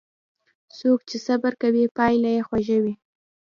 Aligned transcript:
څوک 0.77 0.99
چې 1.09 1.17
صبر 1.27 1.53
کوي، 1.61 1.83
پایله 1.97 2.29
یې 2.35 2.41
خوږه 2.47 2.77
وي. 2.83 2.93